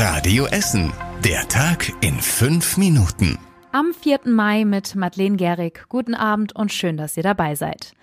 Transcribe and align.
Radio 0.00 0.46
Essen. 0.46 0.92
Der 1.24 1.48
Tag 1.48 1.92
in 2.02 2.20
fünf 2.20 2.76
Minuten. 2.76 3.36
Am 3.72 3.92
4. 3.92 4.20
Mai 4.26 4.64
mit 4.64 4.94
Madeleine 4.94 5.36
Gehrig. 5.36 5.86
Guten 5.88 6.14
Abend 6.14 6.54
und 6.54 6.72
schön, 6.72 6.96
dass 6.96 7.16
ihr 7.16 7.24
dabei 7.24 7.56
seid. 7.56 7.94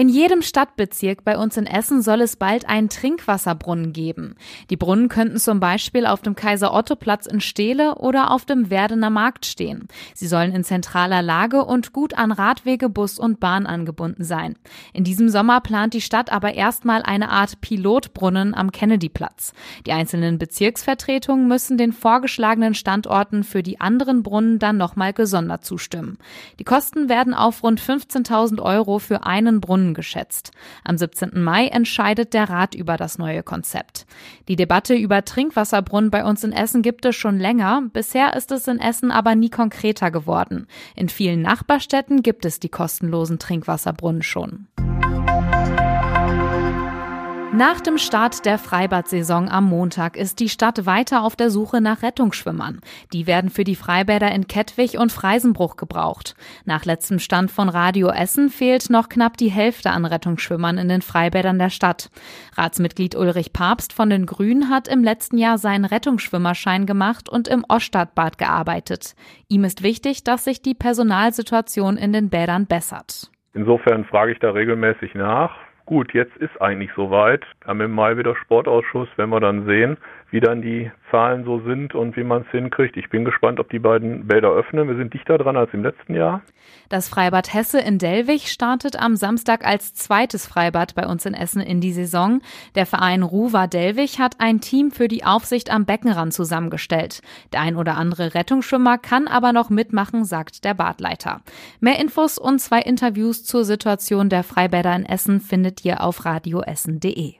In 0.00 0.08
jedem 0.08 0.40
Stadtbezirk 0.40 1.24
bei 1.24 1.36
uns 1.36 1.58
in 1.58 1.66
Essen 1.66 2.00
soll 2.00 2.22
es 2.22 2.36
bald 2.36 2.66
einen 2.66 2.88
Trinkwasserbrunnen 2.88 3.92
geben. 3.92 4.34
Die 4.70 4.78
Brunnen 4.78 5.10
könnten 5.10 5.36
zum 5.36 5.60
Beispiel 5.60 6.06
auf 6.06 6.22
dem 6.22 6.34
Kaiser-Otto-Platz 6.34 7.26
in 7.26 7.42
Steele 7.42 7.96
oder 7.96 8.30
auf 8.30 8.46
dem 8.46 8.70
Werdener 8.70 9.10
Markt 9.10 9.44
stehen. 9.44 9.88
Sie 10.14 10.26
sollen 10.26 10.54
in 10.54 10.64
zentraler 10.64 11.20
Lage 11.20 11.66
und 11.66 11.92
gut 11.92 12.16
an 12.16 12.32
Radwege, 12.32 12.88
Bus 12.88 13.18
und 13.18 13.40
Bahn 13.40 13.66
angebunden 13.66 14.24
sein. 14.24 14.54
In 14.94 15.04
diesem 15.04 15.28
Sommer 15.28 15.60
plant 15.60 15.92
die 15.92 16.00
Stadt 16.00 16.32
aber 16.32 16.54
erstmal 16.54 17.02
eine 17.02 17.28
Art 17.28 17.60
Pilotbrunnen 17.60 18.54
am 18.54 18.72
Kennedy-Platz. 18.72 19.52
Die 19.84 19.92
einzelnen 19.92 20.38
Bezirksvertretungen 20.38 21.46
müssen 21.46 21.76
den 21.76 21.92
vorgeschlagenen 21.92 22.72
Standorten 22.72 23.44
für 23.44 23.62
die 23.62 23.82
anderen 23.82 24.22
Brunnen 24.22 24.58
dann 24.58 24.78
nochmal 24.78 25.12
gesondert 25.12 25.66
zustimmen. 25.66 26.16
Die 26.58 26.64
Kosten 26.64 27.10
werden 27.10 27.34
auf 27.34 27.62
rund 27.62 27.82
15.000 27.82 28.62
Euro 28.62 28.98
für 28.98 29.26
einen 29.26 29.60
Brunnen 29.60 29.89
Millionen 29.90 29.94
geschätzt. 29.94 30.52
Am 30.84 30.96
17. 30.96 31.42
Mai 31.42 31.66
entscheidet 31.66 32.34
der 32.34 32.48
Rat 32.48 32.74
über 32.74 32.96
das 32.96 33.18
neue 33.18 33.42
Konzept. 33.42 34.06
Die 34.48 34.56
Debatte 34.56 34.94
über 34.94 35.24
Trinkwasserbrunnen 35.24 36.10
bei 36.10 36.24
uns 36.24 36.44
in 36.44 36.52
Essen 36.52 36.82
gibt 36.82 37.04
es 37.04 37.16
schon 37.16 37.38
länger. 37.38 37.82
Bisher 37.92 38.34
ist 38.36 38.52
es 38.52 38.66
in 38.66 38.80
Essen 38.80 39.10
aber 39.10 39.34
nie 39.34 39.50
konkreter 39.50 40.10
geworden. 40.10 40.66
In 40.96 41.08
vielen 41.08 41.42
Nachbarstädten 41.42 42.22
gibt 42.22 42.44
es 42.44 42.60
die 42.60 42.68
kostenlosen 42.68 43.38
Trinkwasserbrunnen 43.38 44.22
schon. 44.22 44.66
Nach 47.52 47.80
dem 47.80 47.98
Start 47.98 48.46
der 48.46 48.58
Freibad-Saison 48.58 49.48
am 49.48 49.64
Montag 49.64 50.16
ist 50.16 50.38
die 50.38 50.48
Stadt 50.48 50.86
weiter 50.86 51.24
auf 51.24 51.34
der 51.34 51.50
Suche 51.50 51.80
nach 51.80 52.04
Rettungsschwimmern. 52.04 52.80
Die 53.12 53.26
werden 53.26 53.50
für 53.50 53.64
die 53.64 53.74
Freibäder 53.74 54.30
in 54.30 54.46
Kettwig 54.46 54.98
und 55.00 55.10
Freisenbruch 55.10 55.74
gebraucht. 55.74 56.36
Nach 56.64 56.84
letztem 56.84 57.18
Stand 57.18 57.50
von 57.50 57.68
Radio 57.68 58.08
Essen 58.08 58.50
fehlt 58.50 58.88
noch 58.88 59.08
knapp 59.08 59.36
die 59.36 59.50
Hälfte 59.50 59.90
an 59.90 60.04
Rettungsschwimmern 60.04 60.78
in 60.78 60.88
den 60.88 61.02
Freibädern 61.02 61.58
der 61.58 61.70
Stadt. 61.70 62.10
Ratsmitglied 62.56 63.16
Ulrich 63.16 63.52
Papst 63.52 63.92
von 63.92 64.10
den 64.10 64.26
Grünen 64.26 64.70
hat 64.70 64.86
im 64.86 65.02
letzten 65.02 65.36
Jahr 65.36 65.58
seinen 65.58 65.86
Rettungsschwimmerschein 65.86 66.86
gemacht 66.86 67.28
und 67.28 67.48
im 67.48 67.64
Oststadtbad 67.68 68.38
gearbeitet. 68.38 69.16
Ihm 69.48 69.64
ist 69.64 69.82
wichtig, 69.82 70.22
dass 70.22 70.44
sich 70.44 70.62
die 70.62 70.74
Personalsituation 70.74 71.96
in 71.96 72.12
den 72.12 72.30
Bädern 72.30 72.66
bessert. 72.66 73.28
Insofern 73.54 74.04
frage 74.04 74.30
ich 74.30 74.38
da 74.38 74.52
regelmäßig 74.52 75.14
nach 75.14 75.50
Gut, 75.90 76.14
jetzt 76.14 76.36
ist 76.36 76.62
eigentlich 76.62 76.92
soweit. 76.94 77.44
Wir 77.62 77.66
haben 77.66 77.80
im 77.80 77.90
Mai 77.90 78.16
wieder 78.16 78.36
Sportausschuss, 78.36 79.08
wenn 79.16 79.28
wir 79.30 79.40
dann 79.40 79.66
sehen, 79.66 79.96
wie 80.30 80.40
dann 80.40 80.62
die 80.62 80.90
Zahlen 81.10 81.44
so 81.44 81.60
sind 81.60 81.94
und 81.94 82.16
wie 82.16 82.24
man 82.24 82.42
es 82.42 82.50
hinkriegt. 82.50 82.96
Ich 82.96 83.10
bin 83.10 83.24
gespannt, 83.24 83.58
ob 83.58 83.68
die 83.70 83.78
beiden 83.78 84.26
Bäder 84.26 84.50
öffnen. 84.50 84.88
Wir 84.88 84.96
sind 84.96 85.12
dichter 85.12 85.38
dran 85.38 85.56
als 85.56 85.72
im 85.74 85.82
letzten 85.82 86.14
Jahr. 86.14 86.42
Das 86.88 87.08
Freibad 87.08 87.52
Hesse 87.52 87.80
in 87.80 87.98
Dellwig 87.98 88.48
startet 88.48 89.00
am 89.00 89.16
Samstag 89.16 89.66
als 89.66 89.94
zweites 89.94 90.46
Freibad 90.46 90.94
bei 90.94 91.06
uns 91.06 91.26
in 91.26 91.34
Essen 91.34 91.60
in 91.60 91.80
die 91.80 91.92
Saison. 91.92 92.40
Der 92.74 92.86
Verein 92.86 93.22
Ruwa 93.22 93.66
Dellwig 93.66 94.18
hat 94.18 94.36
ein 94.38 94.60
Team 94.60 94.90
für 94.90 95.08
die 95.08 95.24
Aufsicht 95.24 95.72
am 95.72 95.84
Beckenrand 95.84 96.32
zusammengestellt. 96.32 97.22
Der 97.52 97.60
ein 97.60 97.76
oder 97.76 97.96
andere 97.96 98.34
Rettungsschwimmer 98.34 98.98
kann 98.98 99.26
aber 99.26 99.52
noch 99.52 99.70
mitmachen, 99.70 100.24
sagt 100.24 100.64
der 100.64 100.74
Badleiter. 100.74 101.40
Mehr 101.80 101.98
Infos 101.98 102.38
und 102.38 102.60
zwei 102.60 102.80
Interviews 102.80 103.44
zur 103.44 103.64
Situation 103.64 104.28
der 104.28 104.44
Freibäder 104.44 104.94
in 104.94 105.06
Essen 105.06 105.40
findet 105.40 105.84
ihr 105.84 106.02
auf 106.02 106.24
radioessen.de. 106.24 107.39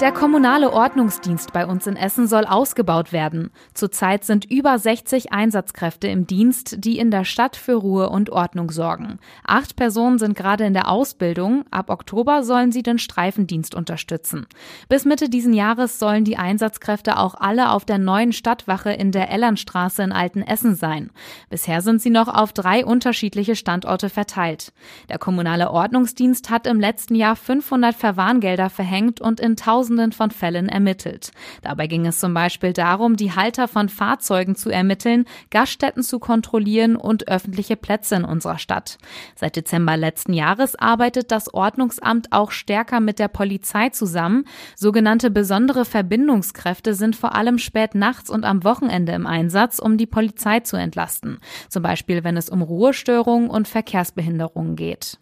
Der 0.00 0.12
kommunale 0.12 0.72
Ordnungsdienst 0.72 1.52
bei 1.52 1.66
uns 1.66 1.88
in 1.88 1.96
Essen 1.96 2.28
soll 2.28 2.44
ausgebaut 2.44 3.12
werden. 3.12 3.50
Zurzeit 3.74 4.22
sind 4.22 4.48
über 4.48 4.78
60 4.78 5.32
Einsatzkräfte 5.32 6.06
im 6.06 6.24
Dienst, 6.24 6.76
die 6.84 6.98
in 6.98 7.10
der 7.10 7.24
Stadt 7.24 7.56
für 7.56 7.74
Ruhe 7.74 8.08
und 8.08 8.30
Ordnung 8.30 8.70
sorgen. 8.70 9.18
Acht 9.44 9.74
Personen 9.74 10.20
sind 10.20 10.36
gerade 10.36 10.64
in 10.64 10.72
der 10.72 10.88
Ausbildung. 10.88 11.64
Ab 11.72 11.90
Oktober 11.90 12.44
sollen 12.44 12.70
sie 12.70 12.84
den 12.84 13.00
Streifendienst 13.00 13.74
unterstützen. 13.74 14.46
Bis 14.88 15.04
Mitte 15.04 15.28
diesen 15.28 15.52
Jahres 15.52 15.98
sollen 15.98 16.22
die 16.22 16.36
Einsatzkräfte 16.36 17.18
auch 17.18 17.34
alle 17.34 17.72
auf 17.72 17.84
der 17.84 17.98
neuen 17.98 18.32
Stadtwache 18.32 18.92
in 18.92 19.10
der 19.10 19.30
Ellernstraße 19.30 20.04
in 20.04 20.12
Altenessen 20.12 20.76
sein. 20.76 21.10
Bisher 21.50 21.82
sind 21.82 22.00
sie 22.00 22.10
noch 22.10 22.28
auf 22.28 22.52
drei 22.52 22.86
unterschiedliche 22.86 23.56
Standorte 23.56 24.10
verteilt. 24.10 24.72
Der 25.08 25.18
kommunale 25.18 25.72
Ordnungsdienst 25.72 26.50
hat 26.50 26.68
im 26.68 26.78
letzten 26.78 27.16
Jahr 27.16 27.34
500 27.34 27.96
Verwarngelder 27.96 28.70
verhängt 28.70 29.20
und 29.20 29.40
in 29.40 29.56
1000 29.56 29.87
Tausenden 29.88 30.12
von 30.12 30.30
Fällen 30.30 30.68
ermittelt. 30.68 31.30
Dabei 31.62 31.86
ging 31.86 32.06
es 32.06 32.20
zum 32.20 32.34
Beispiel 32.34 32.74
darum, 32.74 33.16
die 33.16 33.32
Halter 33.32 33.68
von 33.68 33.88
Fahrzeugen 33.88 34.54
zu 34.54 34.68
ermitteln, 34.68 35.24
Gaststätten 35.50 36.02
zu 36.02 36.18
kontrollieren 36.18 36.94
und 36.94 37.28
öffentliche 37.28 37.76
Plätze 37.76 38.16
in 38.16 38.24
unserer 38.24 38.58
Stadt. 38.58 38.98
Seit 39.34 39.56
Dezember 39.56 39.96
letzten 39.96 40.34
Jahres 40.34 40.76
arbeitet 40.76 41.32
das 41.32 41.54
Ordnungsamt 41.54 42.32
auch 42.32 42.50
stärker 42.50 43.00
mit 43.00 43.18
der 43.18 43.28
Polizei 43.28 43.88
zusammen. 43.88 44.44
Sogenannte 44.76 45.30
besondere 45.30 45.86
Verbindungskräfte 45.86 46.92
sind 46.94 47.16
vor 47.16 47.34
allem 47.34 47.58
spät 47.58 47.94
nachts 47.94 48.28
und 48.28 48.44
am 48.44 48.64
Wochenende 48.64 49.12
im 49.12 49.26
Einsatz, 49.26 49.78
um 49.78 49.96
die 49.96 50.06
Polizei 50.06 50.60
zu 50.60 50.76
entlasten. 50.76 51.38
Zum 51.70 51.82
Beispiel, 51.82 52.24
wenn 52.24 52.36
es 52.36 52.50
um 52.50 52.60
Ruhestörungen 52.60 53.48
und 53.48 53.68
Verkehrsbehinderungen 53.68 54.76
geht. 54.76 55.18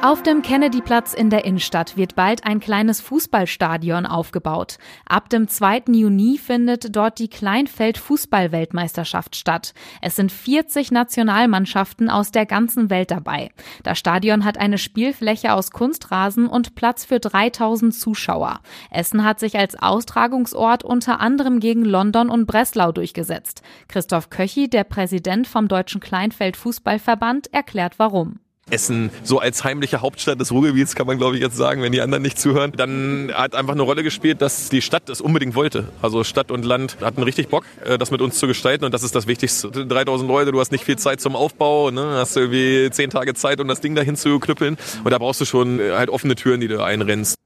Auf 0.00 0.22
dem 0.22 0.42
Kennedyplatz 0.42 1.12
in 1.12 1.28
der 1.28 1.44
Innenstadt 1.44 1.96
wird 1.96 2.14
bald 2.14 2.46
ein 2.46 2.60
kleines 2.60 3.00
Fußballstadion 3.00 4.06
aufgebaut. 4.06 4.78
Ab 5.08 5.28
dem 5.28 5.48
2. 5.48 5.86
Juni 5.88 6.38
findet 6.38 6.94
dort 6.94 7.18
die 7.18 7.28
Kleinfeld-Fußball-Weltmeisterschaft 7.28 9.34
statt. 9.34 9.74
Es 10.00 10.14
sind 10.14 10.30
40 10.30 10.92
Nationalmannschaften 10.92 12.10
aus 12.10 12.30
der 12.30 12.46
ganzen 12.46 12.90
Welt 12.90 13.10
dabei. 13.10 13.50
Das 13.82 13.98
Stadion 13.98 14.44
hat 14.44 14.56
eine 14.56 14.78
Spielfläche 14.78 15.52
aus 15.52 15.72
Kunstrasen 15.72 16.46
und 16.46 16.76
Platz 16.76 17.04
für 17.04 17.18
3000 17.18 17.92
Zuschauer. 17.92 18.60
Essen 18.92 19.24
hat 19.24 19.40
sich 19.40 19.58
als 19.58 19.74
Austragungsort 19.74 20.84
unter 20.84 21.18
anderem 21.18 21.58
gegen 21.58 21.84
London 21.84 22.30
und 22.30 22.46
Breslau 22.46 22.92
durchgesetzt. 22.92 23.62
Christoph 23.88 24.30
Köchi, 24.30 24.70
der 24.70 24.84
Präsident 24.84 25.48
vom 25.48 25.66
Deutschen 25.66 26.00
Kleinfeld-Fußballverband, 26.00 27.52
erklärt 27.52 27.98
warum. 27.98 28.38
Essen 28.70 29.10
so 29.22 29.38
als 29.38 29.64
heimliche 29.64 30.00
Hauptstadt 30.00 30.40
des 30.40 30.52
Ruhrgebiets, 30.52 30.94
kann 30.94 31.06
man 31.06 31.18
glaube 31.18 31.36
ich 31.36 31.42
jetzt 31.42 31.56
sagen, 31.56 31.82
wenn 31.82 31.92
die 31.92 32.00
anderen 32.00 32.22
nicht 32.22 32.38
zuhören. 32.38 32.72
Dann 32.76 33.30
hat 33.34 33.54
einfach 33.54 33.72
eine 33.72 33.82
Rolle 33.82 34.02
gespielt, 34.02 34.42
dass 34.42 34.68
die 34.68 34.82
Stadt 34.82 35.08
es 35.08 35.20
unbedingt 35.20 35.54
wollte. 35.54 35.88
Also 36.02 36.24
Stadt 36.24 36.50
und 36.50 36.64
Land 36.64 36.96
hatten 37.00 37.22
richtig 37.22 37.48
Bock, 37.48 37.64
äh, 37.84 37.98
das 37.98 38.10
mit 38.10 38.20
uns 38.20 38.38
zu 38.38 38.46
gestalten 38.46 38.84
und 38.84 38.92
das 38.92 39.02
ist 39.02 39.14
das 39.14 39.26
Wichtigste. 39.26 39.70
3000 39.70 40.28
Leute, 40.28 40.52
du 40.52 40.60
hast 40.60 40.72
nicht 40.72 40.84
viel 40.84 40.98
Zeit 40.98 41.20
zum 41.20 41.36
Aufbau, 41.36 41.90
ne? 41.90 42.16
hast 42.16 42.36
irgendwie 42.36 42.90
zehn 42.90 43.10
Tage 43.10 43.34
Zeit, 43.34 43.60
um 43.60 43.68
das 43.68 43.80
Ding 43.80 43.94
dahin 43.94 44.16
zu 44.16 44.38
knüppeln 44.38 44.76
und 45.04 45.10
da 45.10 45.18
brauchst 45.18 45.40
du 45.40 45.44
schon 45.44 45.80
äh, 45.80 45.92
halt 45.92 46.10
offene 46.10 46.34
Türen, 46.34 46.60
die 46.60 46.68
du 46.68 46.82
einrennst. 46.82 47.36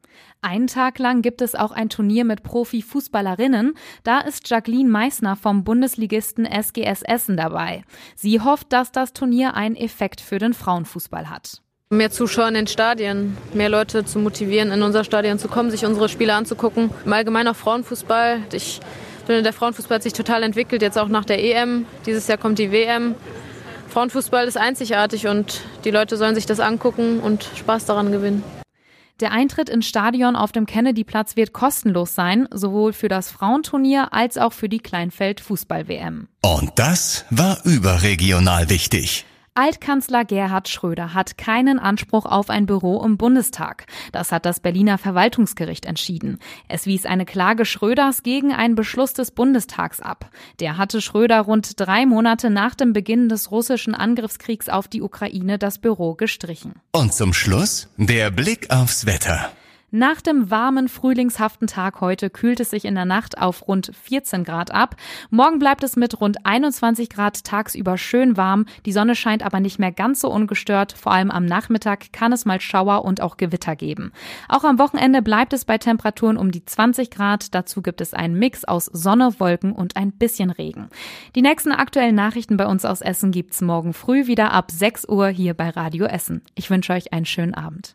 Einen 0.45 0.67
Tag 0.67 0.99
lang 0.99 1.23
gibt 1.23 1.41
es 1.41 1.55
auch 1.55 1.71
ein 1.71 1.89
Turnier 1.89 2.25
mit 2.25 2.43
Profi-Fußballerinnen. 2.43 3.75
Da 4.03 4.19
ist 4.19 4.51
Jacqueline 4.51 4.91
Meissner 4.91 5.37
vom 5.37 5.63
Bundesligisten 5.63 6.45
SGS 6.47 7.03
Essen 7.03 7.37
dabei. 7.37 7.85
Sie 8.17 8.41
hofft, 8.41 8.73
dass 8.73 8.91
das 8.91 9.13
Turnier 9.13 9.55
einen 9.55 9.77
Effekt 9.77 10.21
für 10.21 10.41
den 10.41 10.53
Frauenfußball 10.53 11.31
hat. 11.31 11.63
Mehr 11.91 12.11
Zuschauer 12.11 12.49
in 12.49 12.55
den 12.55 12.67
Stadien, 12.67 13.39
mehr 13.55 13.69
Leute 13.69 14.05
zu 14.05 14.19
motivieren, 14.19 14.73
in 14.73 14.83
unser 14.83 15.05
Stadion 15.05 15.39
zu 15.39 15.47
kommen, 15.47 15.71
sich 15.71 15.87
unsere 15.87 16.09
Spiele 16.09 16.35
anzugucken. 16.35 16.91
Im 17.05 17.13
Allgemeinen 17.13 17.47
auch 17.47 17.57
Frauenfußball. 17.57 18.41
Ich 18.53 18.81
finde, 19.25 19.45
der 19.45 19.53
Frauenfußball 19.53 19.97
hat 19.97 20.03
sich 20.03 20.13
total 20.13 20.43
entwickelt, 20.43 20.83
jetzt 20.83 20.99
auch 20.99 21.09
nach 21.09 21.25
der 21.25 21.39
EM. 21.39 21.87
Dieses 22.05 22.27
Jahr 22.27 22.39
kommt 22.39 22.59
die 22.59 22.73
WM. 22.73 23.15
Frauenfußball 23.91 24.49
ist 24.49 24.57
einzigartig 24.57 25.29
und 25.29 25.61
die 25.85 25.93
Leute 25.93 26.17
sollen 26.17 26.35
sich 26.35 26.47
das 26.47 26.59
angucken 26.59 27.21
und 27.21 27.49
Spaß 27.55 27.85
daran 27.85 28.11
gewinnen. 28.11 28.43
Der 29.23 29.31
Eintritt 29.31 29.69
ins 29.69 29.87
Stadion 29.87 30.35
auf 30.35 30.51
dem 30.51 30.67
Kennedyplatz 30.67 31.37
wird 31.37 31.53
kostenlos 31.53 32.17
sein, 32.17 32.49
sowohl 32.53 32.93
für 32.93 33.07
das 33.07 33.31
Frauenturnier 33.31 34.13
als 34.13 34.37
auch 34.37 34.53
für 34.53 34.69
die 34.69 34.81
Kleinfeld 34.81 35.41
Fußball 35.41 35.87
WM. 35.87 36.27
Und 36.43 36.73
das 36.75 37.25
war 37.31 37.65
überregional 37.65 38.69
wichtig. 38.69 39.25
Altkanzler 39.55 40.25
Gerhard 40.25 40.71
Schröder 40.71 41.13
hat 41.13 41.37
keinen 41.37 41.79
Anspruch 41.79 42.25
auf 42.25 42.49
ein 42.49 42.65
Büro 42.65 43.05
im 43.05 43.19
Bundestag. 43.19 43.85
Das 44.11 44.33
hat 44.33 44.47
das 44.47 44.61
Berliner 44.61 44.97
Verwaltungsgericht 44.97 45.85
entschieden. 45.85 46.39
Es 46.69 46.87
wies 46.87 47.05
eine 47.05 47.27
Klage 47.27 47.67
Schröders 47.67 48.23
gegen 48.23 48.55
einen 48.55 48.77
Beschluss 48.77 49.13
des 49.13 49.31
Bundestags 49.31 50.01
ab. 50.01 50.31
Der 50.59 50.79
hatte 50.79 51.03
Schröder 51.03 51.43
rund 51.43 51.79
drei 51.79 52.07
Monate 52.07 52.49
nach 52.49 52.75
dem 52.75 52.95
Beginn 52.95 53.29
des 53.29 53.51
russischen 53.51 53.95
Angriffskriegs 53.95 54.71
auf 54.71 54.89
die 54.89 55.03
Ukraine 55.03 55.59
das 55.59 55.79
Büro 55.79 56.15
gestrichen. 56.15 56.77
Und 56.93 57.13
zum 57.13 57.35
Schluss 57.35 57.91
der 57.99 58.31
Blick 58.31 58.71
aufs 58.71 59.05
Wetter. 59.05 59.53
Nach 59.95 60.23
dem 60.23 60.51
warmen, 60.51 60.89
frühlingshaften 60.89 61.67
Tag 61.67 62.01
heute 62.01 62.31
kühlt 62.31 62.61
es 62.61 62.71
sich 62.71 62.87
in 62.87 62.95
der 62.95 63.05
Nacht 63.05 63.37
auf 63.37 63.69
rund 63.69 63.93
14 64.05 64.43
Grad 64.43 64.71
ab. 64.71 64.97
Morgen 65.29 65.59
bleibt 65.59 65.85
es 65.85 65.97
mit 65.97 66.19
rund 66.19 66.47
21 66.47 67.11
Grad 67.11 67.45
tagsüber 67.45 67.99
schön 67.99 68.39
warm. 68.39 68.65
Die 68.87 68.93
Sonne 68.93 69.15
scheint 69.15 69.43
aber 69.43 69.61
nicht 69.61 69.79
mehr 69.79 69.93
ganz 69.93 70.23
so 70.23 70.31
ungestört. 70.31 70.93
Vor 70.93 71.13
allem 71.13 71.31
am 71.31 71.45
Nachmittag 71.45 72.11
kann 72.11 72.33
es 72.33 72.47
mal 72.47 72.59
Schauer 72.59 73.05
und 73.05 73.21
auch 73.21 73.37
Gewitter 73.37 73.77
geben. 73.77 74.13
Auch 74.49 74.65
am 74.65 74.79
Wochenende 74.79 75.21
bleibt 75.21 75.53
es 75.53 75.67
bei 75.67 75.77
Temperaturen 75.77 76.39
um 76.39 76.53
die 76.53 76.65
20 76.65 77.11
Grad. 77.11 77.55
Dazu 77.55 77.83
gibt 77.83 78.01
es 78.01 78.15
einen 78.15 78.39
Mix 78.39 78.65
aus 78.65 78.87
Sonne, 78.87 79.39
Wolken 79.41 79.73
und 79.73 79.99
ein 79.99 80.13
bisschen 80.13 80.49
Regen. 80.49 80.89
Die 81.35 81.43
nächsten 81.43 81.71
aktuellen 81.71 82.15
Nachrichten 82.15 82.57
bei 82.57 82.67
uns 82.67 82.87
aus 82.87 83.03
Essen 83.03 83.31
gibt's 83.31 83.61
morgen 83.61 83.93
früh 83.93 84.27
wieder 84.27 84.53
ab 84.53 84.71
6 84.71 85.07
Uhr 85.11 85.29
hier 85.29 85.53
bei 85.53 85.69
Radio 85.69 86.07
Essen. 86.07 86.41
Ich 86.55 86.71
wünsche 86.71 86.95
euch 86.95 87.13
einen 87.13 87.27
schönen 87.27 87.53
Abend. 87.53 87.95